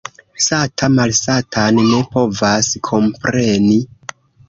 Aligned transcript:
Sata 0.45 0.89
malsatan 0.93 1.79
ne 1.91 2.01
povas 2.17 2.73
kompreni. 2.91 3.81